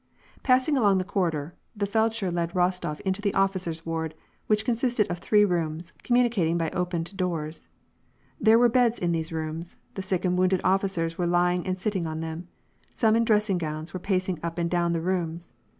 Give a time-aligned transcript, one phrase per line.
[0.41, 4.15] Passing along the corrider, the feldsher led Rostof into the officer's ward,
[4.47, 7.67] which consisted of three rooms, communicating by opened doors.
[8.39, 12.07] There were beds in these rooms; the sick and wounded officers were lying and sitting
[12.07, 12.47] on them.
[12.89, 15.51] Some, in dressing gowns, were pacing up and down the rooms.